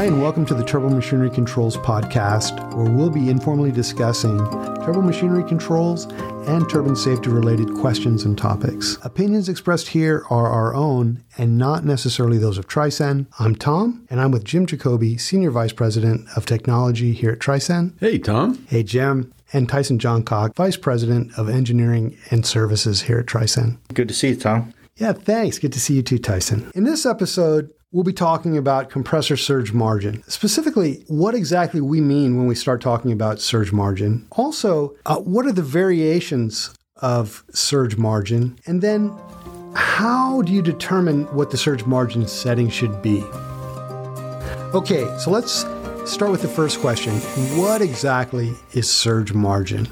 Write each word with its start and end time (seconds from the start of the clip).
Hi, 0.00 0.06
and 0.06 0.22
welcome 0.22 0.46
to 0.46 0.54
the 0.54 0.64
Turbo 0.64 0.88
Machinery 0.88 1.28
Controls 1.28 1.76
podcast, 1.76 2.74
where 2.74 2.90
we'll 2.90 3.10
be 3.10 3.28
informally 3.28 3.70
discussing 3.70 4.38
turbo 4.82 5.02
machinery 5.02 5.44
controls 5.44 6.06
and 6.48 6.66
turbine 6.70 6.96
safety 6.96 7.28
related 7.28 7.74
questions 7.74 8.24
and 8.24 8.38
topics. 8.38 8.96
Opinions 9.02 9.50
expressed 9.50 9.88
here 9.88 10.24
are 10.30 10.46
our 10.46 10.74
own 10.74 11.22
and 11.36 11.58
not 11.58 11.84
necessarily 11.84 12.38
those 12.38 12.56
of 12.56 12.66
Trisen. 12.66 13.26
I'm 13.38 13.54
Tom, 13.54 14.06
and 14.08 14.22
I'm 14.22 14.30
with 14.30 14.42
Jim 14.42 14.64
Jacoby, 14.64 15.18
Senior 15.18 15.50
Vice 15.50 15.74
President 15.74 16.26
of 16.34 16.46
Technology 16.46 17.12
here 17.12 17.32
at 17.32 17.38
Trisen. 17.40 17.92
Hey, 18.00 18.16
Tom. 18.16 18.66
Hey, 18.70 18.82
Jim. 18.82 19.34
And 19.52 19.68
Tyson 19.68 19.98
Johncock, 19.98 20.56
Vice 20.56 20.78
President 20.78 21.30
of 21.36 21.50
Engineering 21.50 22.16
and 22.30 22.46
Services 22.46 23.02
here 23.02 23.18
at 23.18 23.26
Trisen. 23.26 23.76
Good 23.92 24.08
to 24.08 24.14
see 24.14 24.28
you, 24.28 24.36
Tom. 24.36 24.72
Yeah, 24.96 25.12
thanks. 25.12 25.58
Good 25.58 25.74
to 25.74 25.80
see 25.80 25.92
you 25.92 26.02
too, 26.02 26.18
Tyson. 26.18 26.70
In 26.74 26.84
this 26.84 27.04
episode, 27.04 27.70
we'll 27.92 28.04
be 28.04 28.12
talking 28.12 28.56
about 28.56 28.90
compressor 28.90 29.36
surge 29.36 29.72
margin. 29.72 30.22
Specifically, 30.28 31.04
what 31.08 31.34
exactly 31.34 31.80
we 31.80 32.00
mean 32.00 32.36
when 32.36 32.46
we 32.46 32.54
start 32.54 32.80
talking 32.80 33.12
about 33.12 33.40
surge 33.40 33.72
margin. 33.72 34.26
Also, 34.32 34.94
uh, 35.06 35.16
what 35.16 35.46
are 35.46 35.52
the 35.52 35.62
variations 35.62 36.74
of 36.96 37.44
surge 37.52 37.96
margin? 37.96 38.58
And 38.66 38.82
then, 38.82 39.12
how 39.74 40.42
do 40.42 40.52
you 40.52 40.62
determine 40.62 41.24
what 41.34 41.50
the 41.50 41.56
surge 41.56 41.84
margin 41.84 42.26
setting 42.26 42.68
should 42.68 43.02
be? 43.02 43.22
Okay, 44.72 45.04
so 45.18 45.30
let's 45.30 45.64
start 46.04 46.30
with 46.30 46.42
the 46.42 46.48
first 46.48 46.80
question 46.80 47.12
What 47.58 47.82
exactly 47.82 48.52
is 48.72 48.90
surge 48.90 49.32
margin? 49.32 49.88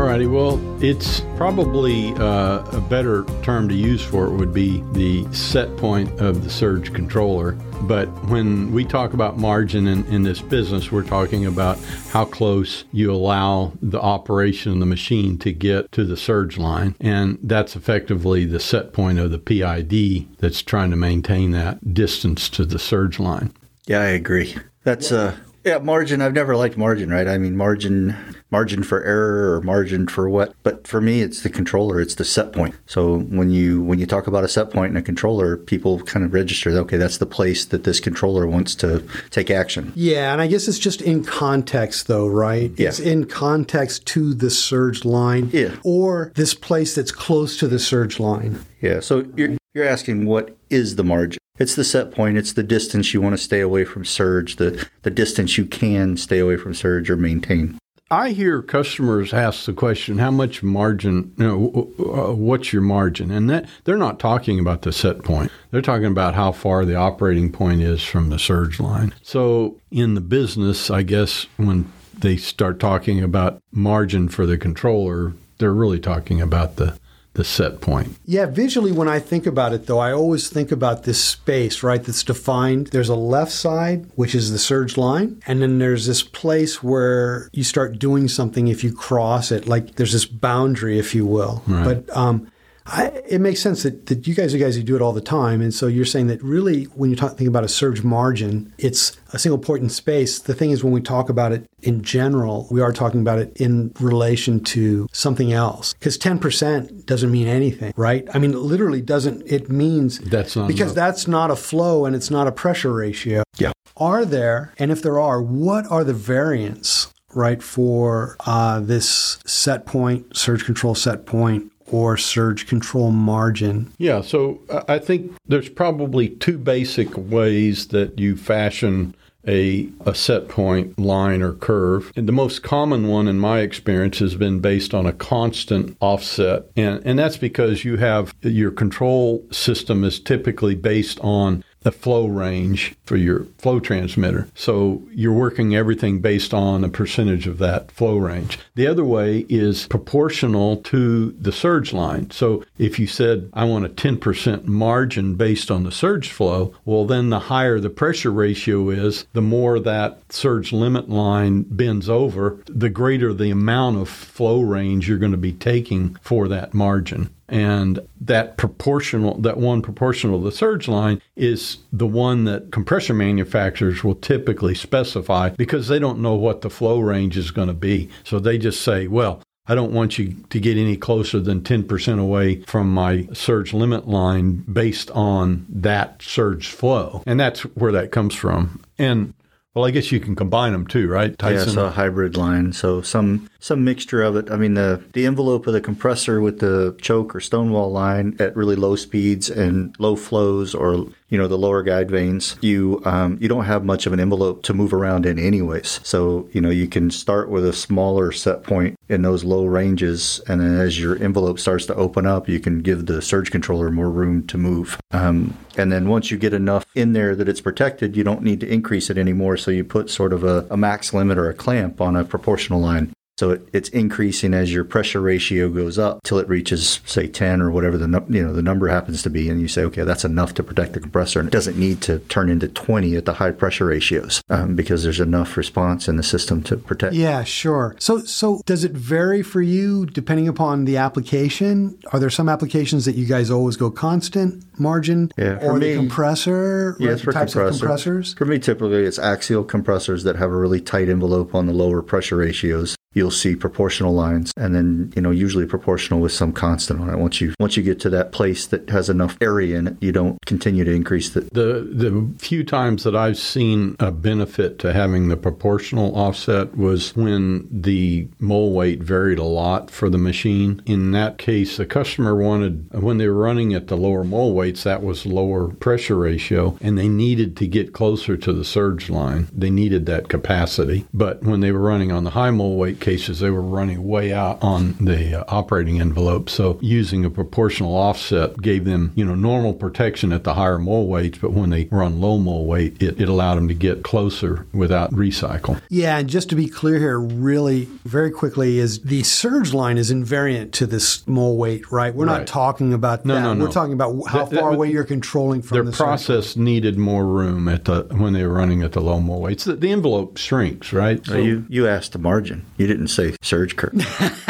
Alrighty, 0.00 0.32
well, 0.32 0.58
it's 0.82 1.20
probably 1.36 2.14
uh, 2.14 2.64
a 2.72 2.80
better 2.88 3.26
term 3.42 3.68
to 3.68 3.74
use 3.74 4.02
for 4.02 4.28
it 4.28 4.30
would 4.30 4.54
be 4.54 4.82
the 4.92 5.30
set 5.30 5.76
point 5.76 6.08
of 6.18 6.42
the 6.42 6.48
surge 6.48 6.94
controller. 6.94 7.52
But 7.82 8.06
when 8.30 8.72
we 8.72 8.86
talk 8.86 9.12
about 9.12 9.36
margin 9.36 9.86
in, 9.86 10.06
in 10.06 10.22
this 10.22 10.40
business, 10.40 10.90
we're 10.90 11.04
talking 11.04 11.44
about 11.44 11.78
how 12.08 12.24
close 12.24 12.84
you 12.92 13.12
allow 13.12 13.74
the 13.82 14.00
operation 14.00 14.72
of 14.72 14.80
the 14.80 14.86
machine 14.86 15.36
to 15.40 15.52
get 15.52 15.92
to 15.92 16.06
the 16.06 16.16
surge 16.16 16.56
line. 16.56 16.96
And 16.98 17.38
that's 17.42 17.76
effectively 17.76 18.46
the 18.46 18.58
set 18.58 18.94
point 18.94 19.18
of 19.18 19.30
the 19.30 19.38
PID 19.38 20.34
that's 20.38 20.62
trying 20.62 20.90
to 20.92 20.96
maintain 20.96 21.50
that 21.50 21.92
distance 21.92 22.48
to 22.48 22.64
the 22.64 22.78
surge 22.78 23.20
line. 23.20 23.52
Yeah, 23.86 24.00
I 24.00 24.06
agree. 24.06 24.56
That's 24.82 25.12
uh 25.12 25.36
yeah, 25.62 25.76
margin. 25.76 26.22
I've 26.22 26.32
never 26.32 26.56
liked 26.56 26.78
margin, 26.78 27.10
right? 27.10 27.28
I 27.28 27.36
mean, 27.36 27.54
margin, 27.54 28.16
margin 28.50 28.82
for 28.82 29.02
error 29.04 29.54
or 29.54 29.60
margin 29.60 30.06
for 30.06 30.28
what? 30.28 30.54
But 30.62 30.86
for 30.86 31.00
me, 31.00 31.22
it's 31.22 31.42
the 31.42 31.50
controller. 31.50 32.00
It's 32.00 32.14
the 32.14 32.24
set 32.24 32.52
point. 32.52 32.74
So 32.86 33.20
when 33.20 33.50
you 33.50 33.82
when 33.82 33.98
you 33.98 34.06
talk 34.06 34.26
about 34.26 34.44
a 34.44 34.48
set 34.48 34.74
and 34.74 34.96
a 34.96 35.02
controller, 35.02 35.56
people 35.56 36.00
kind 36.00 36.24
of 36.24 36.32
register. 36.32 36.70
Okay, 36.70 36.96
that's 36.96 37.18
the 37.18 37.26
place 37.26 37.64
that 37.66 37.84
this 37.84 38.00
controller 38.00 38.46
wants 38.46 38.74
to 38.76 39.04
take 39.30 39.50
action. 39.50 39.92
Yeah, 39.94 40.32
and 40.32 40.40
I 40.40 40.46
guess 40.46 40.68
it's 40.68 40.78
just 40.78 41.02
in 41.02 41.24
context, 41.24 42.06
though, 42.06 42.28
right? 42.28 42.72
Yeah. 42.76 42.88
It's 42.88 43.00
in 43.00 43.26
context 43.26 44.06
to 44.06 44.34
the 44.34 44.50
surge 44.50 45.04
line. 45.04 45.50
Yeah. 45.52 45.76
Or 45.84 46.32
this 46.34 46.54
place 46.54 46.94
that's 46.94 47.12
close 47.12 47.56
to 47.58 47.68
the 47.68 47.78
surge 47.78 48.20
line. 48.20 48.64
Yeah. 48.80 49.00
So 49.00 49.26
you're 49.36 49.56
you're 49.74 49.86
asking 49.86 50.26
what 50.26 50.56
is 50.68 50.96
the 50.96 51.04
margin? 51.04 51.38
It's 51.58 51.74
the 51.74 51.84
set 51.84 52.10
point. 52.10 52.38
It's 52.38 52.54
the 52.54 52.62
distance 52.62 53.12
you 53.12 53.20
want 53.20 53.34
to 53.34 53.38
stay 53.38 53.60
away 53.60 53.84
from 53.84 54.04
surge, 54.04 54.56
the, 54.56 54.88
the 55.02 55.10
distance 55.10 55.58
you 55.58 55.66
can 55.66 56.16
stay 56.16 56.38
away 56.38 56.56
from 56.56 56.72
surge 56.72 57.10
or 57.10 57.18
maintain. 57.18 57.78
I 58.10 58.30
hear 58.30 58.60
customers 58.60 59.32
ask 59.32 59.66
the 59.66 59.72
question, 59.72 60.18
"How 60.18 60.32
much 60.32 60.62
margin? 60.64 61.32
You 61.36 61.44
know, 61.46 61.88
uh, 61.98 62.34
what's 62.34 62.72
your 62.72 62.82
margin?" 62.82 63.30
And 63.30 63.48
that 63.50 63.66
they're 63.84 63.96
not 63.96 64.18
talking 64.18 64.58
about 64.58 64.82
the 64.82 64.92
set 64.92 65.22
point. 65.22 65.52
They're 65.70 65.80
talking 65.80 66.06
about 66.06 66.34
how 66.34 66.50
far 66.50 66.84
the 66.84 66.96
operating 66.96 67.52
point 67.52 67.82
is 67.82 68.02
from 68.02 68.30
the 68.30 68.38
surge 68.38 68.80
line. 68.80 69.14
So 69.22 69.76
in 69.92 70.14
the 70.14 70.20
business, 70.20 70.90
I 70.90 71.02
guess 71.02 71.46
when 71.56 71.86
they 72.18 72.36
start 72.36 72.80
talking 72.80 73.22
about 73.22 73.62
margin 73.72 74.28
for 74.28 74.44
the 74.44 74.58
controller, 74.58 75.34
they're 75.58 75.72
really 75.72 76.00
talking 76.00 76.40
about 76.40 76.76
the 76.76 76.98
the 77.34 77.44
set 77.44 77.80
point. 77.80 78.16
Yeah, 78.24 78.46
visually, 78.46 78.92
when 78.92 79.08
I 79.08 79.20
think 79.20 79.46
about 79.46 79.72
it, 79.72 79.86
though, 79.86 79.98
I 79.98 80.12
always 80.12 80.48
think 80.48 80.72
about 80.72 81.04
this 81.04 81.22
space, 81.22 81.82
right, 81.82 82.02
that's 82.02 82.24
defined. 82.24 82.88
There's 82.88 83.08
a 83.08 83.14
left 83.14 83.52
side, 83.52 84.10
which 84.16 84.34
is 84.34 84.50
the 84.50 84.58
surge 84.58 84.96
line, 84.96 85.40
and 85.46 85.62
then 85.62 85.78
there's 85.78 86.06
this 86.06 86.22
place 86.22 86.82
where 86.82 87.48
you 87.52 87.62
start 87.62 87.98
doing 87.98 88.26
something 88.26 88.68
if 88.68 88.82
you 88.82 88.92
cross 88.92 89.52
it. 89.52 89.68
Like 89.68 89.94
there's 89.94 90.12
this 90.12 90.24
boundary, 90.24 90.98
if 90.98 91.14
you 91.14 91.24
will. 91.24 91.62
Right. 91.66 91.84
But 92.04 92.16
um, 92.16 92.50
I, 92.92 93.06
it 93.28 93.40
makes 93.40 93.60
sense 93.60 93.84
that, 93.84 94.06
that 94.06 94.26
you 94.26 94.34
guys 94.34 94.52
are 94.52 94.58
guys 94.58 94.74
who 94.74 94.82
do 94.82 94.96
it 94.96 95.02
all 95.02 95.12
the 95.12 95.20
time. 95.20 95.60
And 95.60 95.72
so 95.72 95.86
you're 95.86 96.04
saying 96.04 96.26
that 96.26 96.42
really, 96.42 96.84
when 96.84 97.08
you're 97.08 97.16
talking 97.16 97.46
about 97.46 97.62
a 97.62 97.68
surge 97.68 98.02
margin, 98.02 98.72
it's 98.78 99.16
a 99.32 99.38
single 99.38 99.58
point 99.58 99.82
in 99.82 99.88
space. 99.88 100.40
The 100.40 100.54
thing 100.54 100.70
is, 100.72 100.82
when 100.82 100.92
we 100.92 101.00
talk 101.00 101.28
about 101.28 101.52
it 101.52 101.66
in 101.82 102.02
general, 102.02 102.66
we 102.70 102.80
are 102.80 102.92
talking 102.92 103.20
about 103.20 103.38
it 103.38 103.56
in 103.60 103.92
relation 104.00 104.62
to 104.64 105.06
something 105.12 105.52
else. 105.52 105.94
Because 105.94 106.18
10% 106.18 107.06
doesn't 107.06 107.30
mean 107.30 107.46
anything, 107.46 107.92
right? 107.96 108.26
I 108.34 108.38
mean, 108.38 108.52
it 108.52 108.58
literally 108.58 109.02
doesn't, 109.02 109.42
it 109.46 109.70
means 109.70 110.18
That's 110.18 110.56
not 110.56 110.66
because 110.66 110.92
enough. 110.92 110.94
that's 110.96 111.28
not 111.28 111.50
a 111.50 111.56
flow 111.56 112.04
and 112.06 112.16
it's 112.16 112.30
not 112.30 112.48
a 112.48 112.52
pressure 112.52 112.92
ratio. 112.92 113.44
Yeah. 113.56 113.72
Are 113.96 114.24
there, 114.24 114.72
and 114.78 114.90
if 114.90 115.00
there 115.02 115.20
are, 115.20 115.40
what 115.40 115.86
are 115.90 116.02
the 116.02 116.14
variants, 116.14 117.12
right, 117.34 117.62
for 117.62 118.36
uh, 118.46 118.80
this 118.80 119.38
set 119.44 119.86
point, 119.86 120.36
surge 120.36 120.64
control 120.64 120.94
set 120.94 121.26
point, 121.26 121.70
or 121.92 122.16
surge 122.16 122.66
control 122.66 123.10
margin? 123.10 123.92
Yeah, 123.98 124.20
so 124.20 124.60
I 124.88 124.98
think 124.98 125.32
there's 125.46 125.68
probably 125.68 126.28
two 126.28 126.58
basic 126.58 127.16
ways 127.16 127.88
that 127.88 128.18
you 128.18 128.36
fashion 128.36 129.14
a, 129.46 129.88
a 130.04 130.14
set 130.14 130.48
point 130.48 130.98
line 130.98 131.42
or 131.42 131.54
curve. 131.54 132.12
And 132.16 132.28
the 132.28 132.32
most 132.32 132.62
common 132.62 133.08
one 133.08 133.26
in 133.26 133.38
my 133.38 133.60
experience 133.60 134.18
has 134.18 134.34
been 134.34 134.60
based 134.60 134.92
on 134.94 135.06
a 135.06 135.12
constant 135.12 135.96
offset. 136.00 136.66
And, 136.76 137.02
and 137.04 137.18
that's 137.18 137.36
because 137.36 137.84
you 137.84 137.96
have 137.96 138.34
your 138.42 138.70
control 138.70 139.46
system 139.50 140.04
is 140.04 140.20
typically 140.20 140.74
based 140.74 141.18
on 141.20 141.64
the 141.82 141.92
flow 141.92 142.26
range 142.26 142.94
for 143.04 143.16
your 143.16 143.46
flow 143.58 143.80
transmitter. 143.80 144.48
So 144.54 145.02
you're 145.12 145.32
working 145.32 145.74
everything 145.74 146.20
based 146.20 146.52
on 146.52 146.84
a 146.84 146.88
percentage 146.88 147.46
of 147.46 147.58
that 147.58 147.90
flow 147.90 148.16
range. 148.16 148.58
The 148.74 148.86
other 148.86 149.04
way 149.04 149.46
is 149.48 149.86
proportional 149.86 150.76
to 150.78 151.32
the 151.32 151.52
surge 151.52 151.92
line. 151.92 152.30
So 152.30 152.64
if 152.78 152.98
you 152.98 153.06
said, 153.06 153.50
I 153.52 153.64
want 153.64 153.86
a 153.86 153.88
10% 153.88 154.64
margin 154.66 155.34
based 155.34 155.70
on 155.70 155.84
the 155.84 155.92
surge 155.92 156.30
flow, 156.30 156.74
well, 156.84 157.06
then 157.06 157.30
the 157.30 157.40
higher 157.40 157.80
the 157.80 157.90
pressure 157.90 158.30
ratio 158.30 158.90
is, 158.90 159.26
the 159.32 159.42
more 159.42 159.80
that 159.80 160.32
surge 160.32 160.72
limit 160.72 161.08
line 161.08 161.62
bends 161.62 162.08
over, 162.08 162.58
the 162.66 162.90
greater 162.90 163.32
the 163.32 163.50
amount 163.50 163.98
of 163.98 164.08
flow 164.08 164.60
range 164.60 165.08
you're 165.08 165.18
going 165.18 165.32
to 165.32 165.38
be 165.38 165.52
taking 165.52 166.16
for 166.22 166.48
that 166.48 166.74
margin 166.74 167.30
and 167.50 168.00
that 168.20 168.56
proportional 168.56 169.36
that 169.38 169.58
one 169.58 169.82
proportional 169.82 170.38
to 170.38 170.44
the 170.44 170.52
surge 170.52 170.88
line 170.88 171.20
is 171.36 171.78
the 171.92 172.06
one 172.06 172.44
that 172.44 172.70
compressor 172.70 173.12
manufacturers 173.12 174.02
will 174.02 174.14
typically 174.14 174.74
specify 174.74 175.50
because 175.50 175.88
they 175.88 175.98
don't 175.98 176.20
know 176.20 176.34
what 176.34 176.62
the 176.62 176.70
flow 176.70 177.00
range 177.00 177.36
is 177.36 177.50
going 177.50 177.68
to 177.68 177.74
be 177.74 178.08
so 178.24 178.38
they 178.38 178.56
just 178.56 178.80
say 178.80 179.06
well 179.06 179.42
I 179.66 179.76
don't 179.76 179.92
want 179.92 180.18
you 180.18 180.34
to 180.50 180.58
get 180.58 180.76
any 180.76 180.96
closer 180.96 181.38
than 181.38 181.60
10% 181.60 182.18
away 182.18 182.62
from 182.62 182.92
my 182.92 183.28
surge 183.32 183.72
limit 183.72 184.08
line 184.08 184.64
based 184.72 185.12
on 185.12 185.64
that 185.68 186.22
surge 186.22 186.68
flow. 186.68 187.22
And 187.24 187.38
that's 187.38 187.60
where 187.76 187.92
that 187.92 188.10
comes 188.10 188.34
from. 188.34 188.82
And 188.98 189.32
well, 189.74 189.84
I 189.84 189.90
guess 189.92 190.10
you 190.10 190.18
can 190.18 190.34
combine 190.34 190.72
them 190.72 190.86
too, 190.86 191.08
right, 191.08 191.30
Yeah, 191.30 191.36
Tyson? 191.38 191.74
so 191.74 191.86
a 191.86 191.90
hybrid 191.90 192.36
line. 192.36 192.72
So 192.72 193.02
some 193.02 193.48
some 193.60 193.84
mixture 193.84 194.22
of 194.22 194.34
it. 194.36 194.50
I 194.50 194.56
mean, 194.56 194.74
the 194.74 195.02
the 195.12 195.26
envelope 195.26 195.66
of 195.66 195.72
the 195.72 195.80
compressor 195.80 196.40
with 196.40 196.58
the 196.58 196.96
choke 197.00 197.34
or 197.34 197.40
stonewall 197.40 197.92
line 197.92 198.36
at 198.40 198.56
really 198.56 198.76
low 198.76 198.96
speeds 198.96 199.48
and 199.48 199.94
low 199.98 200.16
flows, 200.16 200.74
or 200.74 201.06
you 201.30 201.38
know 201.38 201.48
the 201.48 201.56
lower 201.56 201.82
guide 201.82 202.10
vanes, 202.10 202.56
you 202.60 203.00
um, 203.04 203.38
you 203.40 203.48
don't 203.48 203.64
have 203.64 203.84
much 203.84 204.06
of 204.06 204.12
an 204.12 204.20
envelope 204.20 204.62
to 204.64 204.74
move 204.74 204.92
around 204.92 205.24
in, 205.24 205.38
anyways. 205.38 206.00
So 206.02 206.48
you 206.52 206.60
know 206.60 206.70
you 206.70 206.88
can 206.88 207.10
start 207.10 207.48
with 207.48 207.64
a 207.64 207.72
smaller 207.72 208.32
set 208.32 208.64
point 208.64 208.98
in 209.08 209.22
those 209.22 209.44
low 209.44 209.64
ranges, 209.64 210.40
and 210.48 210.60
then 210.60 210.78
as 210.78 211.00
your 211.00 211.16
envelope 211.22 211.58
starts 211.58 211.86
to 211.86 211.94
open 211.94 212.26
up, 212.26 212.48
you 212.48 212.60
can 212.60 212.80
give 212.80 213.06
the 213.06 213.22
surge 213.22 213.50
controller 213.50 213.90
more 213.90 214.10
room 214.10 214.46
to 214.48 214.58
move. 214.58 215.00
Um, 215.12 215.56
and 215.76 215.90
then 215.90 216.08
once 216.08 216.30
you 216.30 216.36
get 216.36 216.52
enough 216.52 216.84
in 216.94 217.12
there 217.12 217.34
that 217.36 217.48
it's 217.48 217.60
protected, 217.60 218.16
you 218.16 218.24
don't 218.24 218.42
need 218.42 218.60
to 218.60 218.72
increase 218.72 219.08
it 219.08 219.16
anymore. 219.16 219.56
So 219.56 219.70
you 219.70 219.84
put 219.84 220.10
sort 220.10 220.32
of 220.32 220.44
a, 220.44 220.66
a 220.70 220.76
max 220.76 221.14
limit 221.14 221.38
or 221.38 221.48
a 221.48 221.54
clamp 221.54 222.00
on 222.00 222.16
a 222.16 222.24
proportional 222.24 222.80
line. 222.80 223.12
So 223.40 223.52
it, 223.52 223.66
it's 223.72 223.88
increasing 223.88 224.52
as 224.52 224.70
your 224.70 224.84
pressure 224.84 225.18
ratio 225.18 225.70
goes 225.70 225.98
up 225.98 226.22
till 226.24 226.38
it 226.38 226.46
reaches, 226.46 227.00
say, 227.06 227.26
10 227.26 227.62
or 227.62 227.70
whatever 227.70 227.96
the 227.96 228.06
you 228.28 228.46
know 228.46 228.52
the 228.52 228.60
number 228.60 228.88
happens 228.88 229.22
to 229.22 229.30
be, 229.30 229.48
and 229.48 229.58
you 229.62 229.66
say, 229.66 229.82
okay, 229.84 230.02
that's 230.02 230.26
enough 230.26 230.52
to 230.56 230.62
protect 230.62 230.92
the 230.92 231.00
compressor, 231.00 231.40
and 231.40 231.48
it 231.48 231.50
doesn't 231.50 231.78
need 231.78 232.02
to 232.02 232.18
turn 232.28 232.50
into 232.50 232.68
20 232.68 233.16
at 233.16 233.24
the 233.24 233.32
high 233.32 233.50
pressure 233.50 233.86
ratios 233.86 234.42
um, 234.50 234.76
because 234.76 235.04
there's 235.04 235.20
enough 235.20 235.56
response 235.56 236.06
in 236.06 236.18
the 236.18 236.22
system 236.22 236.62
to 236.64 236.76
protect. 236.76 237.14
Yeah, 237.14 237.42
sure. 237.42 237.96
So, 237.98 238.18
so 238.18 238.60
does 238.66 238.84
it 238.84 238.92
vary 238.92 239.42
for 239.42 239.62
you 239.62 240.04
depending 240.04 240.46
upon 240.46 240.84
the 240.84 240.98
application? 240.98 241.98
Are 242.12 242.18
there 242.18 242.28
some 242.28 242.50
applications 242.50 243.06
that 243.06 243.14
you 243.14 243.24
guys 243.24 243.50
always 243.50 243.76
go 243.76 243.90
constant 243.90 244.62
margin, 244.78 245.32
Yeah, 245.38 245.56
or 245.62 245.78
the 245.78 245.96
compressor, 245.96 246.94
it's 247.00 247.22
for 247.22 247.32
types 247.32 247.54
compressor. 247.54 247.74
of 247.74 247.80
compressors? 247.80 248.34
For 248.34 248.44
me, 248.44 248.58
typically 248.58 249.04
it's 249.04 249.18
axial 249.18 249.64
compressors 249.64 250.24
that 250.24 250.36
have 250.36 250.50
a 250.50 250.56
really 250.56 250.82
tight 250.82 251.08
envelope 251.08 251.54
on 251.54 251.64
the 251.64 251.72
lower 251.72 252.02
pressure 252.02 252.36
ratios. 252.36 252.96
You'll 253.12 253.32
see 253.32 253.56
proportional 253.56 254.14
lines, 254.14 254.52
and 254.56 254.72
then 254.72 255.12
you 255.16 255.22
know 255.22 255.32
usually 255.32 255.66
proportional 255.66 256.20
with 256.20 256.30
some 256.30 256.52
constant 256.52 257.00
on 257.00 257.10
it. 257.10 257.18
Once 257.18 257.40
you 257.40 257.54
once 257.58 257.76
you 257.76 257.82
get 257.82 257.98
to 258.00 258.10
that 258.10 258.30
place 258.30 258.68
that 258.68 258.88
has 258.88 259.10
enough 259.10 259.36
area 259.40 259.78
in 259.78 259.88
it, 259.88 259.96
you 260.00 260.12
don't 260.12 260.38
continue 260.46 260.84
to 260.84 260.92
increase 260.92 261.30
the. 261.30 261.40
The 261.40 261.88
the 261.90 262.32
few 262.38 262.62
times 262.62 263.02
that 263.02 263.16
I've 263.16 263.36
seen 263.36 263.96
a 263.98 264.12
benefit 264.12 264.78
to 264.80 264.92
having 264.92 265.26
the 265.26 265.36
proportional 265.36 266.16
offset 266.16 266.76
was 266.76 267.16
when 267.16 267.66
the 267.72 268.28
mole 268.38 268.72
weight 268.72 269.02
varied 269.02 269.40
a 269.40 269.44
lot 269.44 269.90
for 269.90 270.08
the 270.08 270.16
machine. 270.16 270.80
In 270.86 271.10
that 271.10 271.36
case, 271.36 271.78
the 271.78 271.86
customer 271.86 272.36
wanted 272.36 272.92
when 272.92 273.18
they 273.18 273.26
were 273.26 273.34
running 273.34 273.74
at 273.74 273.88
the 273.88 273.96
lower 273.96 274.22
mole 274.22 274.54
weights, 274.54 274.84
that 274.84 275.02
was 275.02 275.26
lower 275.26 275.66
pressure 275.66 276.14
ratio, 276.14 276.78
and 276.80 276.96
they 276.96 277.08
needed 277.08 277.56
to 277.56 277.66
get 277.66 277.92
closer 277.92 278.36
to 278.36 278.52
the 278.52 278.64
surge 278.64 279.10
line. 279.10 279.48
They 279.52 279.70
needed 279.70 280.06
that 280.06 280.28
capacity. 280.28 281.06
But 281.12 281.42
when 281.42 281.58
they 281.58 281.72
were 281.72 281.80
running 281.80 282.12
on 282.12 282.22
the 282.22 282.30
high 282.30 282.52
mole 282.52 282.76
weight 282.76 282.99
cases, 283.00 283.40
they 283.40 283.50
were 283.50 283.62
running 283.62 284.06
way 284.06 284.32
out 284.32 284.62
on 284.62 284.92
the 285.00 285.40
uh, 285.40 285.44
operating 285.48 286.00
envelope. 286.00 286.50
So 286.50 286.78
using 286.80 287.24
a 287.24 287.30
proportional 287.30 287.94
offset 287.94 288.60
gave 288.60 288.84
them, 288.84 289.12
you 289.14 289.24
know, 289.24 289.34
normal 289.34 289.74
protection 289.74 290.32
at 290.32 290.44
the 290.44 290.54
higher 290.54 290.78
mole 290.78 291.06
weights, 291.06 291.38
but 291.38 291.52
when 291.52 291.70
they 291.70 291.88
on 291.90 292.20
low 292.20 292.38
mole 292.38 292.66
weight, 292.66 293.02
it, 293.02 293.20
it 293.20 293.28
allowed 293.28 293.56
them 293.56 293.68
to 293.68 293.74
get 293.74 294.02
closer 294.02 294.66
without 294.72 295.10
recycle. 295.12 295.79
Yeah, 295.92 296.18
and 296.18 296.28
just 296.30 296.48
to 296.50 296.54
be 296.54 296.68
clear 296.68 297.00
here, 297.00 297.18
really 297.18 297.86
very 298.04 298.30
quickly, 298.30 298.78
is 298.78 299.00
the 299.00 299.24
surge 299.24 299.74
line 299.74 299.98
is 299.98 300.12
invariant 300.12 300.70
to 300.74 300.86
this 300.86 301.26
mole 301.26 301.56
weight, 301.56 301.90
right? 301.90 302.14
We're 302.14 302.26
not 302.26 302.46
talking 302.46 302.92
about 302.92 303.24
No, 303.24 303.34
that. 303.34 303.40
no, 303.42 303.54
no. 303.54 303.64
We're 303.64 303.72
talking 303.72 303.92
about 303.94 304.14
how 304.28 304.44
That- 304.44 304.50
that 304.50 304.60
far 304.60 304.68
would- 304.70 304.76
away 304.76 304.92
you're 304.92 305.02
controlling 305.02 305.62
from 305.62 305.74
Their 305.74 305.84
the 305.84 305.92
surge 305.92 305.98
process 306.06 306.56
needed 306.56 306.96
more 306.96 307.26
room 307.26 307.66
at 307.66 307.86
the 307.86 308.02
when 308.16 308.34
they 308.34 308.44
were 308.46 308.52
running 308.54 308.84
at 308.84 308.92
the 308.92 309.00
low 309.00 309.18
mole 309.18 309.40
weights. 309.42 309.64
The, 309.64 309.74
the 309.74 309.90
envelope 309.90 310.36
shrinks, 310.36 310.92
right? 310.92 311.26
So 311.26 311.36
you 311.36 311.64
you 311.68 311.88
asked 311.88 312.12
the 312.12 312.20
margin. 312.20 312.64
You 312.76 312.86
didn't 312.86 313.08
say 313.08 313.34
surge 313.42 313.74
curve. 313.74 313.92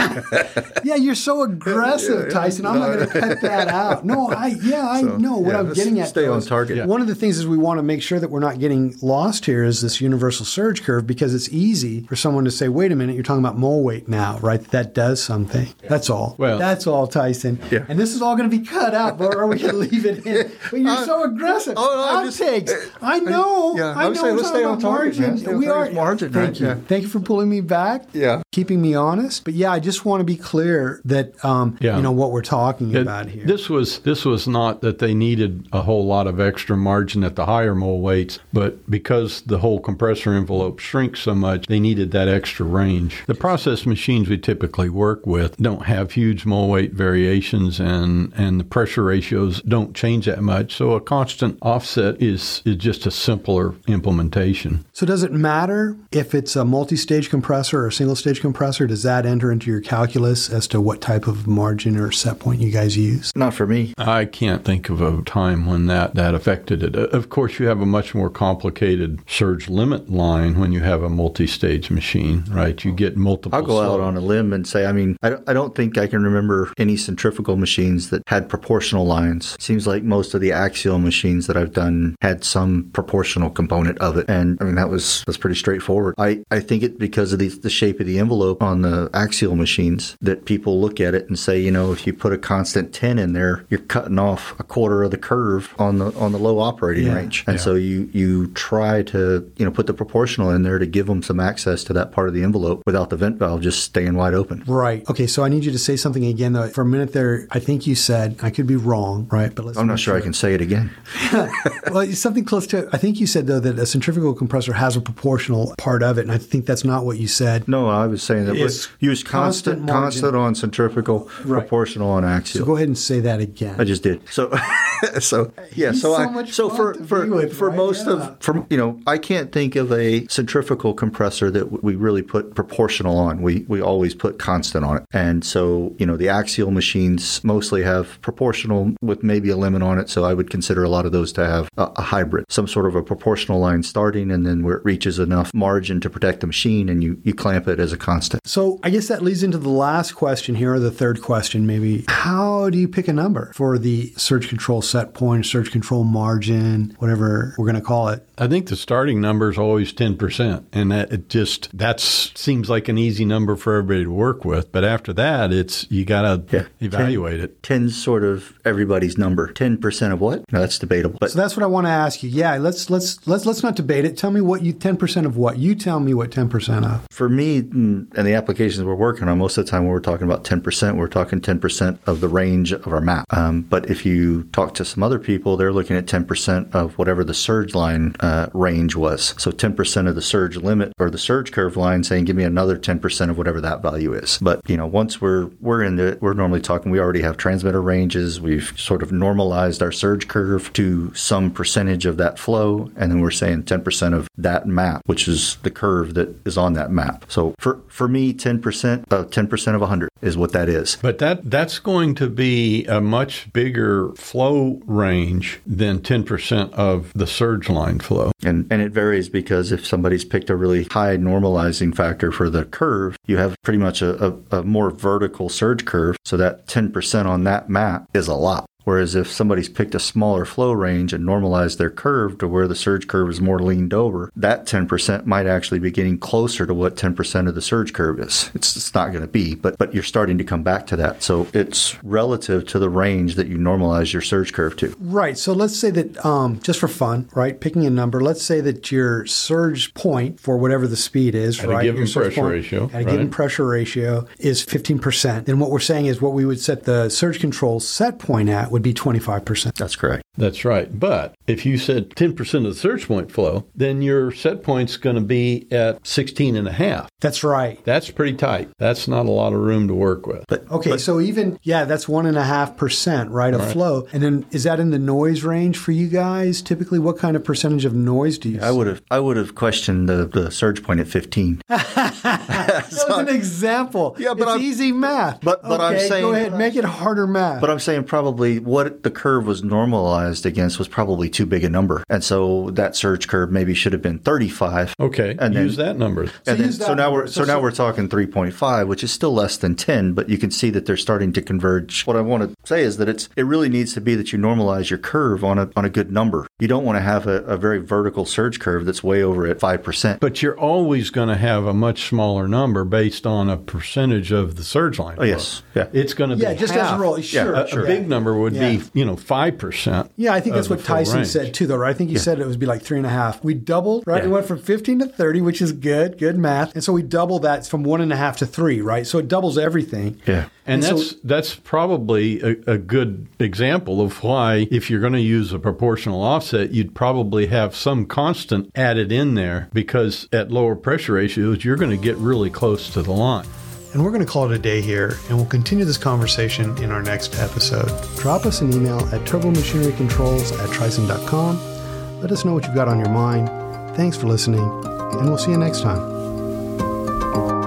Yeah, 0.82 0.96
you're 0.96 1.14
so 1.14 1.42
aggressive, 1.42 2.30
Tyson. 2.32 2.66
I'm 2.66 2.78
not 2.78 2.86
going 2.96 3.08
to 3.08 3.20
cut 3.20 3.40
that 3.42 3.68
out. 3.68 4.04
No, 4.04 4.30
I 4.30 4.56
yeah, 4.62 4.88
I 4.88 5.02
So, 5.02 5.16
know 5.18 5.36
what 5.36 5.52
yeah, 5.52 5.58
I'm 5.60 5.72
getting 5.72 6.00
at. 6.00 6.08
stay 6.08 6.26
on 6.26 6.38
is 6.38 6.46
target. 6.46 6.78
Yeah. 6.78 6.86
One 6.86 7.00
of 7.00 7.06
the 7.06 7.14
things 7.14 7.38
is 7.38 7.46
we 7.46 7.58
want 7.58 7.78
to 7.78 7.82
make 7.82 8.02
sure 8.02 8.18
that 8.18 8.30
we're 8.30 8.40
not 8.40 8.58
getting 8.58 8.96
lost 9.02 9.44
here 9.44 9.62
is 9.62 9.82
this 9.82 10.00
universal 10.00 10.44
surge 10.46 10.82
curve 10.82 11.06
because 11.06 11.29
it's 11.34 11.48
easy 11.50 12.02
for 12.02 12.16
someone 12.16 12.44
to 12.44 12.50
say, 12.50 12.68
"Wait 12.68 12.92
a 12.92 12.96
minute, 12.96 13.14
you're 13.14 13.22
talking 13.24 13.42
about 13.44 13.58
mole 13.58 13.82
weight 13.82 14.08
now, 14.08 14.38
right? 14.40 14.62
That 14.70 14.94
does 14.94 15.22
something." 15.22 15.68
That's 15.88 16.08
all. 16.10 16.34
Well- 16.38 16.58
that's 16.58 16.86
all, 16.86 17.06
Tyson. 17.06 17.58
Yeah. 17.70 17.84
And 17.88 17.98
this 17.98 18.14
is 18.14 18.22
all 18.22 18.36
going 18.36 18.50
to 18.50 18.56
be 18.56 18.64
cut 18.64 18.94
out, 18.94 19.18
but 19.18 19.34
are 19.34 19.46
we 19.46 19.58
going 19.58 19.72
to 19.72 19.76
leave 19.78 20.06
it 20.06 20.26
in? 20.26 20.50
But 20.70 20.80
you're 20.80 21.04
so 21.04 21.24
aggressive. 21.24 21.74
oh, 21.76 21.94
no, 21.94 22.18
I'm 22.18 22.26
just- 22.26 22.40
Outtakes. 22.40 22.90
I 23.02 23.18
know. 23.20 23.76
yeah, 23.76 23.94
I 23.96 24.06
I'm 24.06 24.12
know. 24.12 24.22
saying 24.22 24.36
let's 24.36 24.48
stay 24.48 24.64
on 24.64 24.78
target, 24.80 25.18
man. 25.18 25.28
margin. 25.30 25.38
Stay 25.38 25.52
on 25.52 25.58
We 25.58 25.66
are. 25.68 25.90
Margin, 25.90 26.32
Thank 26.32 26.46
right? 26.48 26.60
you. 26.60 26.66
Yeah. 26.66 26.74
Thank 26.86 27.02
you 27.02 27.08
for 27.08 27.20
pulling 27.20 27.48
me 27.50 27.60
back. 27.60 28.04
Yeah. 28.12 28.42
Keeping 28.52 28.80
me 28.80 28.94
honest. 28.94 29.44
But 29.44 29.54
yeah, 29.54 29.72
I 29.72 29.80
just 29.80 30.04
want 30.04 30.20
to 30.20 30.24
be 30.24 30.36
clear 30.36 31.00
that 31.04 31.42
um, 31.44 31.76
Yeah. 31.80 31.96
you 31.96 32.02
know 32.02 32.12
what 32.12 32.30
we're 32.32 32.42
talking 32.42 32.94
It- 32.94 33.02
about 33.02 33.26
here. 33.28 33.44
This 33.44 33.68
was 33.68 33.98
this 34.00 34.24
was 34.24 34.46
not 34.46 34.80
that 34.82 34.98
they 34.98 35.14
needed 35.14 35.66
a 35.72 35.82
whole 35.82 36.04
lot 36.06 36.26
of 36.26 36.38
extra 36.40 36.76
margin 36.76 37.24
at 37.24 37.36
the 37.36 37.46
higher 37.46 37.74
mole 37.74 38.00
weights, 38.00 38.38
but 38.52 38.88
because 38.90 39.42
the 39.42 39.58
whole 39.58 39.80
compressor 39.80 40.32
envelope 40.34 40.78
shrinks 40.78 41.19
so 41.20 41.34
much, 41.34 41.66
they 41.66 41.80
needed 41.80 42.10
that 42.12 42.28
extra 42.28 42.66
range. 42.66 43.22
The 43.26 43.34
process 43.34 43.86
machines 43.86 44.28
we 44.28 44.38
typically 44.38 44.88
work 44.88 45.26
with 45.26 45.56
don't 45.56 45.86
have 45.86 46.12
huge 46.12 46.44
mole 46.46 46.68
weight 46.70 46.92
variations, 46.92 47.80
and 47.80 48.32
and 48.36 48.60
the 48.60 48.64
pressure 48.64 49.04
ratios 49.04 49.62
don't 49.62 49.94
change 49.94 50.26
that 50.26 50.42
much. 50.42 50.74
So 50.74 50.92
a 50.92 51.00
constant 51.00 51.58
offset 51.62 52.20
is 52.20 52.62
is 52.64 52.76
just 52.76 53.06
a 53.06 53.10
simpler 53.10 53.74
implementation. 53.86 54.84
So 54.92 55.06
does 55.06 55.22
it 55.22 55.32
matter 55.32 55.96
if 56.12 56.34
it's 56.34 56.56
a 56.56 56.64
multi-stage 56.64 57.30
compressor 57.30 57.80
or 57.80 57.86
a 57.88 57.92
single-stage 57.92 58.40
compressor? 58.40 58.86
Does 58.86 59.02
that 59.02 59.26
enter 59.26 59.52
into 59.52 59.70
your 59.70 59.80
calculus 59.80 60.50
as 60.50 60.66
to 60.68 60.80
what 60.80 61.00
type 61.00 61.26
of 61.26 61.46
margin 61.46 61.96
or 61.96 62.12
set 62.12 62.38
point 62.38 62.60
you 62.60 62.70
guys 62.70 62.96
use? 62.96 63.32
Not 63.34 63.54
for 63.54 63.66
me. 63.66 63.94
I 63.98 64.24
can't 64.24 64.64
think 64.64 64.88
of 64.88 65.00
a 65.00 65.22
time 65.22 65.66
when 65.66 65.86
that, 65.86 66.14
that 66.14 66.34
affected 66.34 66.82
it. 66.82 66.96
Of 66.96 67.28
course, 67.28 67.58
you 67.58 67.66
have 67.66 67.80
a 67.80 67.86
much 67.86 68.14
more 68.14 68.30
complicated 68.30 69.20
surge 69.28 69.68
limit 69.68 70.10
line 70.10 70.58
when 70.58 70.72
you 70.72 70.80
have 70.80 71.02
a 71.02 71.09
multi 71.10 71.46
stage 71.46 71.90
machine, 71.90 72.44
right? 72.50 72.82
You 72.84 72.92
get 72.92 73.16
multiple. 73.16 73.56
I'll 73.58 73.64
go 73.64 73.80
out 73.80 74.00
on 74.00 74.16
a 74.16 74.20
limb 74.20 74.52
and 74.52 74.66
say, 74.66 74.86
I 74.86 74.92
mean, 74.92 75.16
I 75.22 75.30
don't, 75.30 75.48
I 75.48 75.52
don't 75.52 75.74
think 75.74 75.98
I 75.98 76.06
can 76.06 76.22
remember 76.22 76.72
any 76.78 76.96
centrifugal 76.96 77.56
machines 77.56 78.10
that 78.10 78.22
had 78.26 78.48
proportional 78.48 79.06
lines. 79.06 79.56
Seems 79.60 79.86
like 79.86 80.02
most 80.02 80.34
of 80.34 80.40
the 80.40 80.52
axial 80.52 80.98
machines 80.98 81.46
that 81.46 81.56
I've 81.56 81.72
done 81.72 82.16
had 82.20 82.44
some 82.44 82.88
proportional 82.92 83.50
component 83.50 83.98
of 83.98 84.16
it, 84.16 84.26
and 84.28 84.58
I 84.60 84.64
mean 84.64 84.74
that 84.76 84.88
was 84.90 85.22
that's 85.26 85.38
pretty 85.38 85.56
straightforward. 85.56 86.14
I, 86.18 86.42
I 86.50 86.60
think 86.60 86.82
it 86.82 86.98
because 86.98 87.32
of 87.32 87.38
the, 87.38 87.48
the 87.48 87.70
shape 87.70 88.00
of 88.00 88.06
the 88.06 88.18
envelope 88.18 88.62
on 88.62 88.82
the 88.82 89.10
axial 89.14 89.56
machines 89.56 90.16
that 90.20 90.44
people 90.44 90.80
look 90.80 91.00
at 91.00 91.14
it 91.14 91.26
and 91.28 91.38
say, 91.38 91.58
you 91.60 91.70
know, 91.70 91.92
if 91.92 92.06
you 92.06 92.12
put 92.12 92.32
a 92.32 92.38
constant 92.38 92.92
ten 92.92 93.18
in 93.18 93.32
there, 93.32 93.64
you're 93.70 93.80
cutting 93.80 94.18
off 94.18 94.54
a 94.58 94.62
quarter 94.64 95.02
of 95.02 95.10
the 95.10 95.18
curve 95.18 95.74
on 95.78 95.98
the 95.98 96.12
on 96.18 96.32
the 96.32 96.38
low 96.38 96.58
operating 96.58 97.06
Yeah. 97.06 97.14
range, 97.16 97.44
and 97.46 97.56
Yeah. 97.56 97.62
so 97.62 97.74
you 97.74 98.08
you 98.12 98.48
try 98.48 99.02
to 99.04 99.50
you 99.56 99.64
know 99.64 99.70
put 99.70 99.86
the 99.86 99.94
proportional 99.94 100.50
in 100.50 100.62
there 100.62 100.78
to 100.78 100.86
give 101.00 101.06
them 101.06 101.22
some 101.22 101.40
access 101.40 101.82
to 101.84 101.94
that 101.94 102.12
part 102.12 102.28
of 102.28 102.34
the 102.34 102.42
envelope 102.42 102.82
without 102.84 103.08
the 103.08 103.16
vent 103.16 103.38
valve 103.38 103.62
just 103.62 103.82
staying 103.82 104.14
wide 104.16 104.34
open. 104.34 104.62
Right. 104.66 105.08
Okay. 105.08 105.26
So 105.26 105.42
I 105.42 105.48
need 105.48 105.64
you 105.64 105.72
to 105.72 105.78
say 105.78 105.96
something 105.96 106.26
again, 106.26 106.52
though. 106.52 106.68
For 106.68 106.82
a 106.82 106.84
minute 106.84 107.14
there, 107.14 107.48
I 107.50 107.58
think 107.58 107.86
you 107.86 107.94
said 107.94 108.36
I 108.42 108.50
could 108.50 108.66
be 108.66 108.76
wrong, 108.76 109.26
right? 109.32 109.54
But 109.54 109.64
let's. 109.64 109.78
I'm 109.78 109.86
not 109.86 109.94
make 109.94 110.00
sure 110.00 110.14
I 110.14 110.20
can 110.20 110.34
say 110.34 110.52
it 110.52 110.60
again. 110.60 110.90
well, 111.32 112.00
it's 112.00 112.18
something 112.18 112.44
close 112.44 112.66
to. 112.68 112.88
I 112.92 112.98
think 112.98 113.18
you 113.18 113.26
said 113.26 113.46
though 113.46 113.60
that 113.60 113.78
a 113.78 113.86
centrifugal 113.86 114.34
compressor 114.34 114.74
has 114.74 114.94
a 114.94 115.00
proportional 115.00 115.74
part 115.78 116.02
of 116.02 116.18
it, 116.18 116.22
and 116.22 116.32
I 116.32 116.36
think 116.38 116.66
that's 116.66 116.84
not 116.84 117.06
what 117.06 117.18
you 117.18 117.28
said. 117.28 117.66
No, 117.66 117.88
I 117.88 118.06
was 118.06 118.22
saying 118.22 118.44
that 118.44 118.56
It's 118.56 118.88
use 119.00 119.22
constant 119.22 119.88
constant 119.88 119.88
constant 119.88 120.36
on 120.36 120.54
centrifugal, 120.54 121.30
Right. 121.44 121.60
proportional 121.60 122.10
on 122.10 122.24
axial. 122.24 122.60
So 122.60 122.66
go 122.66 122.76
ahead 122.76 122.88
and 122.88 122.98
say 122.98 123.20
that 123.20 123.40
again. 123.40 123.76
I 123.78 123.84
just 123.84 124.02
did. 124.02 124.20
So, 124.28 124.52
so 125.20 125.52
yeah. 125.74 125.92
He's 125.92 126.02
so 126.02 126.14
so 126.14 126.38
I 126.38 126.44
so 126.46 126.68
for 126.68 126.94
for 127.04 127.26
with, 127.26 127.56
for 127.56 127.68
right? 127.68 127.76
most 127.76 128.06
Yeah. 128.06 128.12
of 128.14 128.36
for 128.40 128.66
you 128.68 128.76
know 128.76 129.00
I 129.06 129.18
can't 129.18 129.52
think 129.52 129.76
of 129.76 129.92
a 129.92 130.26
centrifugal 130.28 130.89
compressor 130.94 131.50
that 131.50 131.82
we 131.82 131.94
really 131.94 132.22
put 132.22 132.54
proportional 132.54 133.16
on. 133.16 133.42
We 133.42 133.64
we 133.68 133.80
always 133.80 134.14
put 134.14 134.38
constant 134.38 134.84
on 134.84 134.98
it, 134.98 135.04
and 135.12 135.44
so 135.44 135.94
you 135.98 136.06
know 136.06 136.16
the 136.16 136.28
axial 136.28 136.70
machines 136.70 137.42
mostly 137.44 137.82
have 137.82 138.20
proportional 138.22 138.92
with 139.00 139.22
maybe 139.22 139.50
a 139.50 139.56
limit 139.56 139.82
on 139.82 139.98
it. 139.98 140.08
So 140.08 140.24
I 140.24 140.34
would 140.34 140.50
consider 140.50 140.84
a 140.84 140.88
lot 140.88 141.06
of 141.06 141.12
those 141.12 141.32
to 141.34 141.46
have 141.46 141.68
a, 141.76 141.84
a 141.96 142.02
hybrid, 142.02 142.46
some 142.48 142.66
sort 142.66 142.86
of 142.86 142.94
a 142.94 143.02
proportional 143.02 143.58
line 143.58 143.82
starting, 143.82 144.30
and 144.30 144.46
then 144.46 144.62
where 144.62 144.76
it 144.76 144.84
reaches 144.84 145.18
enough 145.18 145.52
margin 145.54 146.00
to 146.00 146.10
protect 146.10 146.40
the 146.40 146.46
machine, 146.46 146.88
and 146.88 147.02
you 147.02 147.20
you 147.24 147.34
clamp 147.34 147.68
it 147.68 147.80
as 147.80 147.92
a 147.92 147.96
constant. 147.96 148.46
So 148.46 148.78
I 148.82 148.90
guess 148.90 149.08
that 149.08 149.22
leads 149.22 149.42
into 149.42 149.58
the 149.58 149.68
last 149.68 150.12
question 150.12 150.54
here, 150.54 150.74
or 150.74 150.78
the 150.78 150.90
third 150.90 151.22
question 151.22 151.66
maybe. 151.66 152.04
How 152.08 152.70
do 152.70 152.78
you 152.78 152.88
pick 152.88 153.08
a 153.08 153.12
number 153.12 153.52
for 153.54 153.78
the 153.78 154.12
surge 154.16 154.48
control 154.48 154.82
set 154.82 155.14
point, 155.14 155.46
surge 155.46 155.70
control 155.70 156.04
margin, 156.04 156.94
whatever 156.98 157.54
we're 157.58 157.66
going 157.66 157.74
to 157.76 157.80
call 157.80 158.08
it? 158.08 158.26
I 158.38 158.46
think 158.46 158.68
the 158.68 158.76
starting 158.76 159.20
number 159.20 159.50
is 159.50 159.58
always 159.58 159.92
10%. 159.92 160.64
And 160.72 160.90
that 160.92 161.12
it 161.12 161.28
just, 161.28 161.76
that 161.76 161.98
seems 162.00 162.70
like 162.70 162.88
an 162.88 162.96
easy 162.98 163.24
number 163.24 163.56
for 163.56 163.76
everybody 163.76 164.04
to 164.04 164.10
work 164.10 164.44
with. 164.44 164.70
But 164.70 164.84
after 164.84 165.12
that, 165.14 165.52
it's, 165.52 165.90
you 165.90 166.04
got 166.04 166.22
to 166.22 166.56
Yeah. 166.56 166.66
evaluate 166.80 167.40
it. 167.40 167.60
10's 167.62 167.96
sort 168.00 168.22
of 168.24 168.52
everybody's 168.64 169.18
number. 169.18 169.52
10% 169.52 170.12
of 170.12 170.20
what? 170.20 170.44
No, 170.52 170.60
that's 170.60 170.78
debatable. 170.78 171.18
But 171.20 171.32
So 171.32 171.38
that's 171.38 171.56
what 171.56 171.64
I 171.64 171.66
want 171.66 171.86
to 171.86 171.90
ask 171.90 172.22
you. 172.22 172.30
Yeah, 172.30 172.56
let's 172.58 172.88
let's 172.90 173.26
let's 173.26 173.46
let's 173.46 173.62
not 173.62 173.74
debate 173.76 174.04
it. 174.04 174.16
Tell 174.16 174.30
me 174.30 174.40
what 174.40 174.62
you 174.62 174.72
10% 174.72 175.26
of 175.26 175.36
what? 175.36 175.58
You 175.58 175.74
tell 175.74 176.00
me 176.00 176.14
what 176.14 176.30
10% 176.30 176.84
of. 176.84 177.06
for 177.10 177.28
me 177.28 177.62
mm, 177.62 178.06
and 178.16 178.26
the 178.26 178.34
applications 178.34 178.84
we're 178.84 178.94
working 178.94 179.28
on, 179.28 179.38
most 179.38 179.58
of 179.58 179.64
the 179.64 179.70
time 179.70 179.82
when 179.82 179.90
we're 179.92 180.00
talking 180.00 180.24
about 180.26 180.44
10%, 180.44 180.96
we're 180.96 181.08
talking 181.08 181.40
10% 181.40 181.98
of 182.06 182.20
the 182.20 182.28
range 182.28 182.72
of 182.72 182.86
our 182.88 183.00
map. 183.00 183.24
Um, 183.30 183.62
but 183.62 183.90
if 183.90 184.06
you 184.06 184.44
talk 184.52 184.74
to 184.74 184.84
some 184.84 185.02
other 185.02 185.18
people, 185.18 185.56
they're 185.56 185.72
looking 185.72 185.96
at 185.96 186.06
10% 186.06 186.74
of 186.74 186.96
whatever 186.98 187.24
the 187.24 187.34
surge 187.34 187.74
line 187.74 188.14
uh, 188.20 188.48
range 188.54 188.94
was. 188.96 189.34
So 189.38 189.50
10% 189.50 190.08
of 190.08 190.14
the 190.14 190.22
surge 190.22 190.56
limit 190.62 190.92
or 190.98 191.10
the 191.10 191.18
surge 191.18 191.52
curve 191.52 191.76
line 191.76 192.04
saying, 192.04 192.24
give 192.24 192.36
me 192.36 192.44
another 192.44 192.78
10% 192.78 193.30
of 193.30 193.38
whatever 193.38 193.60
that 193.60 193.82
value 193.82 194.12
is. 194.12 194.38
But, 194.40 194.60
you 194.68 194.76
know, 194.76 194.86
once 194.86 195.20
we're, 195.20 195.46
we're 195.60 195.82
in 195.82 195.96
the, 195.96 196.18
we're 196.20 196.34
normally 196.34 196.60
talking, 196.60 196.90
we 196.90 197.00
already 197.00 197.22
have 197.22 197.36
transmitter 197.36 197.80
ranges. 197.80 198.40
We've 198.40 198.72
sort 198.78 199.02
of 199.02 199.12
normalized 199.12 199.82
our 199.82 199.92
surge 199.92 200.28
curve 200.28 200.72
to 200.74 201.12
some 201.14 201.50
percentage 201.50 202.06
of 202.06 202.16
that 202.18 202.38
flow. 202.38 202.90
And 202.96 203.10
then 203.10 203.20
we're 203.20 203.30
saying 203.30 203.64
10% 203.64 204.14
of 204.14 204.28
that 204.36 204.66
map, 204.66 205.02
which 205.06 205.28
is 205.28 205.56
the 205.62 205.70
curve 205.70 206.14
that 206.14 206.34
is 206.46 206.56
on 206.56 206.74
that 206.74 206.90
map. 206.90 207.24
So 207.28 207.54
For 207.58 207.80
for 207.88 208.08
me, 208.08 208.32
ten 208.32 208.60
percent, 208.60 209.04
uh, 209.12 209.24
ten 209.24 209.46
percent 209.46 209.76
of 209.76 209.82
hundred 209.82 210.08
is 210.22 210.36
what 210.36 210.52
that 210.52 210.68
is. 210.68 210.96
But 211.00 211.18
that 211.18 211.50
that's 211.50 211.78
going 211.78 212.14
to 212.16 212.28
be 212.28 212.84
a 212.86 213.00
much 213.00 213.52
bigger 213.52 214.12
flow 214.14 214.80
range 214.86 215.60
than 215.66 216.00
10% 216.00 216.72
of 216.72 217.12
the 217.14 217.26
surge 217.26 217.68
line 217.68 217.98
flow. 217.98 218.32
And 218.42 218.66
and 218.70 218.82
it 218.82 218.92
varies 218.92 219.28
because 219.28 219.72
if 219.72 219.86
somebody's 219.86 220.24
picked 220.24 220.49
a 220.50 220.56
really 220.56 220.84
high 220.84 221.16
normalizing 221.16 221.94
factor 221.94 222.30
for 222.30 222.50
the 222.50 222.64
curve, 222.64 223.16
you 223.26 223.38
have 223.38 223.54
pretty 223.62 223.78
much 223.78 224.02
a, 224.02 224.26
a, 224.26 224.58
a 224.58 224.62
more 224.62 224.90
vertical 224.90 225.48
surge 225.48 225.84
curve. 225.84 226.16
So 226.24 226.36
that 226.36 226.66
10% 226.66 227.26
on 227.26 227.44
that 227.44 227.70
map 227.70 228.08
is 228.12 228.28
a 228.28 228.34
lot. 228.34 228.66
Whereas 228.84 229.14
if 229.14 229.30
somebody's 229.30 229.68
picked 229.68 229.94
a 229.94 230.00
smaller 230.00 230.44
flow 230.44 230.72
range 230.72 231.12
and 231.12 231.24
normalized 231.24 231.78
their 231.78 231.90
curve 231.90 232.38
to 232.38 232.48
where 232.48 232.68
the 232.68 232.74
surge 232.74 233.06
curve 233.06 233.30
is 233.30 233.40
more 233.40 233.58
leaned 233.58 233.94
over, 233.94 234.30
that 234.36 234.66
10% 234.66 235.26
might 235.26 235.46
actually 235.46 235.78
be 235.78 235.90
getting 235.90 236.18
closer 236.18 236.66
to 236.66 236.74
what 236.74 236.96
10% 236.96 237.48
of 237.48 237.54
the 237.54 237.62
surge 237.62 237.92
curve 237.92 238.20
is. 238.20 238.50
It's, 238.54 238.76
it's 238.76 238.94
not 238.94 239.10
going 239.10 239.22
to 239.22 239.28
be, 239.28 239.54
but 239.54 239.78
but 239.78 239.94
you're 239.94 240.02
starting 240.02 240.38
to 240.38 240.44
come 240.44 240.62
back 240.62 240.86
to 240.88 240.96
that. 240.96 241.22
So 241.22 241.46
it's 241.54 242.02
relative 242.02 242.66
to 242.68 242.78
the 242.78 242.90
range 242.90 243.36
that 243.36 243.46
you 243.46 243.56
normalize 243.56 244.12
your 244.12 244.22
surge 244.22 244.52
curve 244.52 244.76
to. 244.76 244.94
Right. 244.98 245.38
So 245.38 245.52
let's 245.52 245.76
say 245.76 245.90
that 245.90 246.24
um, 246.24 246.60
just 246.60 246.78
for 246.78 246.88
fun, 246.88 247.28
right? 247.34 247.58
Picking 247.58 247.86
a 247.86 247.90
number. 247.90 248.20
Let's 248.20 248.42
say 248.42 248.60
that 248.60 248.90
your 248.92 249.26
surge 249.26 249.94
point 249.94 250.40
for 250.40 250.58
whatever 250.58 250.86
the 250.86 250.96
speed 250.96 251.34
is, 251.34 251.60
At 251.60 251.68
right? 251.68 251.80
a 251.80 251.92
given 251.92 252.06
surge 252.06 252.34
pressure 252.34 252.40
point 252.40 252.52
ratio. 252.52 252.90
At 252.92 253.02
a 253.02 253.04
given 253.04 253.30
pressure 253.30 253.66
ratio 253.66 254.26
is 254.38 254.64
15%. 254.64 255.46
Then 255.46 255.58
what 255.58 255.70
we're 255.70 255.80
saying 255.80 256.06
is 256.06 256.20
what 256.20 256.32
we 256.32 256.44
would 256.44 256.60
set 256.60 256.84
the 256.84 257.08
surge 257.08 257.40
control 257.40 257.80
set 257.80 258.18
point 258.18 258.48
at 258.48 258.69
would 258.70 258.82
be 258.82 258.94
25%. 258.94 259.74
That's 259.74 259.96
correct. 259.96 260.22
That's 260.36 260.64
right. 260.64 260.98
But 260.98 261.34
if 261.46 261.66
you 261.66 261.76
said 261.76 262.10
10% 262.10 262.54
of 262.58 262.62
the 262.64 262.74
surge 262.74 263.06
point 263.08 263.30
flow, 263.32 263.66
then 263.74 264.00
your 264.00 264.30
set 264.32 264.62
point's 264.62 264.96
going 264.96 265.16
to 265.16 265.22
be 265.22 265.66
at 265.72 266.06
16 266.06 266.56
and 266.56 266.66
a 266.68 266.72
half. 266.72 267.08
That's 267.20 267.44
right. 267.44 267.82
That's 267.84 268.10
pretty 268.10 268.34
tight. 268.36 268.70
That's 268.78 269.06
not 269.08 269.26
a 269.26 269.30
lot 269.30 269.52
of 269.52 269.58
room 269.60 269.88
to 269.88 269.94
work 269.94 270.26
with. 270.26 270.44
But 270.48 270.70
Okay, 270.70 270.96
so 270.98 271.20
even 271.20 271.58
yeah, 271.62 271.84
that's 271.84 272.08
one 272.08 272.26
and 272.26 272.38
a 272.38 272.44
half 272.44 272.76
percent, 272.76 273.30
right, 273.30 273.52
of 273.52 273.72
flow. 273.72 274.06
And 274.12 274.22
then 274.22 274.46
is 274.52 274.64
that 274.64 274.78
in 274.80 274.90
the 274.90 274.98
noise 274.98 275.42
range 275.42 275.76
for 275.76 275.92
you 275.92 276.08
guys? 276.08 276.62
Typically, 276.62 276.98
what 276.98 277.18
kind 277.18 277.36
of 277.36 277.44
percentage 277.44 277.84
of 277.84 277.92
noise 277.94 278.38
do 278.38 278.48
you? 278.48 278.60
I 278.62 278.70
would 278.70 278.86
have 278.86 279.02
I 279.10 279.18
would 279.20 279.36
have 279.36 279.54
questioned 279.54 280.08
the, 280.08 280.26
the 280.26 280.50
surge 280.50 280.82
point 280.82 281.00
at 281.00 281.08
15. 281.08 281.60
that 281.68 282.86
was 282.90 283.18
an 283.18 283.28
example. 283.28 284.14
Yeah, 284.18 284.34
but 284.34 284.42
it's 284.42 284.50
I'm- 284.52 284.60
easy 284.60 284.92
math. 284.92 285.40
but- 285.42 285.62
but 285.62 285.80
I'm 285.80 285.98
saying- 285.98 286.22
go 286.22 286.32
ahead, 286.32 286.54
make 286.56 286.76
it 286.76 286.84
harder 286.84 287.26
math. 287.26 287.60
But 287.60 287.70
I'm 287.70 287.78
saying 287.80 288.04
probably 288.04 288.59
what 288.64 289.02
the 289.02 289.10
curve 289.10 289.46
was 289.46 289.62
normalized 289.64 290.46
against 290.46 290.78
was 290.78 290.88
probably 290.88 291.28
too 291.28 291.46
big 291.46 291.64
a 291.64 291.68
number. 291.70 292.02
And 292.08 292.22
so 292.22 292.70
that 292.72 292.96
surge 292.96 293.28
curve 293.28 293.50
maybe 293.50 293.74
should 293.74 293.92
have 293.92 294.02
been 294.02 294.18
35. 294.18 294.94
Okay, 295.00 295.36
And 295.38 295.54
then- 295.54 295.64
use 295.64 295.76
that 295.76 295.96
number. 295.98 296.22
And 296.22 296.30
then, 296.58 296.58
use 296.66 296.78
so 296.78 296.84
that 296.88 296.96
now 296.96 297.04
number. 297.04 297.20
we're 297.20 297.26
so, 297.26 297.44
So- 297.44 297.52
now 297.52 297.60
we're 297.60 297.70
talking 297.70 298.08
3.5, 298.08 298.86
which 298.88 299.02
is 299.04 299.12
still 299.12 299.32
less 299.34 299.56
than 299.56 299.74
10, 299.74 300.12
but 300.12 300.28
you 300.28 300.38
can 300.38 300.50
see 300.50 300.70
that 300.70 300.86
they're 300.86 300.96
starting 300.96 301.32
to 301.32 301.42
converge. 301.42 302.02
What 302.06 302.16
I 302.16 302.20
want 302.20 302.42
to 302.48 302.54
say 302.64 302.82
is 302.82 302.96
that 302.98 303.08
it's 303.08 303.28
it 303.36 303.44
really 303.46 303.68
needs 303.68 303.94
to 303.94 304.00
be 304.00 304.14
that 304.14 304.32
you 304.32 304.38
normalize 304.38 304.90
your 304.90 304.98
curve 304.98 305.44
on 305.44 305.58
a 305.58 305.70
on 305.76 305.84
a 305.84 305.90
good 305.90 306.10
number. 306.12 306.46
You 306.58 306.68
don't 306.68 306.84
want 306.84 306.96
to 306.96 307.02
have 307.02 307.26
a, 307.26 307.42
a 307.44 307.56
very 307.56 307.78
vertical 307.78 308.24
surge 308.26 308.60
curve 308.60 308.84
that's 308.84 309.02
way 309.02 309.22
over 309.22 309.46
at 309.46 309.60
five 309.60 309.82
percent. 309.82 310.20
But 310.20 310.42
you're 310.42 310.58
always 310.58 311.10
going 311.10 311.28
to 311.28 311.36
have 311.36 311.64
a 311.66 311.74
much 311.74 312.08
smaller 312.08 312.46
number 312.48 312.84
based 312.84 313.26
on 313.26 313.48
a 313.48 313.56
percentage 313.56 314.32
of 314.32 314.56
the 314.56 314.64
surge 314.64 314.98
line. 314.98 315.16
Oh 315.18 315.24
yes, 315.24 315.62
yeah. 315.74 315.86
It's 315.92 316.14
going 316.14 316.30
to 316.30 316.36
be 316.36 316.42
yeah, 316.42 316.54
just 316.54 316.74
as 316.74 316.92
a 316.92 316.98
rule. 316.98 317.20
Sure, 317.20 317.54
A, 317.54 317.64
a 317.64 317.68
sure. 317.68 317.86
big 317.86 318.08
number 318.08 318.36
would 318.36 318.49
Yeah. 318.54 318.70
be, 318.76 318.82
you 318.94 319.04
know, 319.04 319.16
five 319.16 319.58
percent. 319.58 320.10
Yeah, 320.16 320.32
I 320.34 320.40
think 320.40 320.54
that's 320.54 320.70
what 320.70 320.84
Tyson 320.84 321.16
range. 321.18 321.28
said 321.28 321.54
too, 321.54 321.66
though. 321.66 321.76
Right? 321.76 321.90
I 321.90 321.94
think 321.94 322.10
you 322.10 322.18
said 322.18 322.40
it 322.40 322.46
would 322.46 322.58
be 322.58 322.66
like 322.66 322.82
three 322.82 322.98
and 322.98 323.06
a 323.06 323.10
half. 323.10 323.42
We 323.44 323.54
doubled, 323.54 324.04
right? 324.06 324.22
Yeah. 324.22 324.28
We 324.28 324.32
went 324.34 324.46
from 324.46 324.58
15 324.58 324.98
to 325.00 325.06
30, 325.06 325.40
which 325.40 325.60
is 325.62 325.72
good, 325.72 326.18
good 326.18 326.38
math. 326.38 326.74
And 326.74 326.82
so 326.84 326.92
we 326.92 327.02
double 327.02 327.38
that 327.40 327.66
from 327.66 327.82
one 327.84 328.00
and 328.00 328.12
a 328.12 328.16
half 328.16 328.36
to 328.38 328.46
three, 328.46 328.80
right? 328.80 329.06
So 329.06 329.18
it 329.18 329.28
doubles 329.28 329.58
everything. 329.58 330.20
Yeah. 330.26 330.48
And 330.66 330.82
And 330.82 330.84
so- 330.84 330.96
that's 330.96 331.14
that's 331.24 331.54
probably 331.54 332.40
a, 332.42 332.56
a 332.74 332.78
good 332.78 333.26
example 333.38 334.00
of 334.00 334.22
why, 334.22 334.68
if 334.70 334.88
you're 334.90 335.00
going 335.00 335.14
to 335.14 335.20
use 335.20 335.52
a 335.52 335.58
proportional 335.58 336.22
offset, 336.22 336.70
you'd 336.72 336.94
probably 336.94 337.46
have 337.46 337.74
some 337.74 338.06
constant 338.06 338.70
added 338.74 339.10
in 339.10 339.34
there 339.34 339.68
because 339.72 340.28
at 340.32 340.50
lower 340.52 340.76
pressure 340.76 341.14
ratios, 341.14 341.64
you're 341.64 341.76
going 341.76 341.90
to 341.90 341.96
get 341.96 342.16
really 342.18 342.50
close 342.50 342.88
to 342.90 343.02
the 343.02 343.12
line. 343.12 343.46
And 343.92 344.04
we're 344.04 344.10
going 344.10 344.24
to 344.24 344.30
call 344.30 344.50
it 344.50 344.54
a 344.54 344.58
day 344.58 344.80
here, 344.80 345.18
and 345.28 345.36
we'll 345.36 345.46
continue 345.46 345.84
this 345.84 345.98
conversation 345.98 346.76
in 346.82 346.92
our 346.92 347.02
next 347.02 347.38
episode. 347.40 347.88
Drop 348.16 348.46
us 348.46 348.60
an 348.60 348.72
email 348.72 349.00
at 349.12 349.22
turbomachinerycontrols 349.22 350.52
at 350.62 350.70
trisen.com. 350.70 352.20
Let 352.20 352.30
us 352.30 352.44
know 352.44 352.54
what 352.54 352.64
you've 352.64 352.74
got 352.74 352.86
on 352.86 352.98
your 352.98 353.08
mind. 353.08 353.48
Thanks 353.96 354.16
for 354.16 354.26
listening, 354.26 354.60
and 354.60 355.24
we'll 355.24 355.38
see 355.38 355.50
you 355.50 355.58
next 355.58 355.80
time. 355.80 357.59